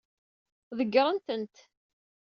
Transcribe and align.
Ḍeggṛen-tent. 0.77 1.55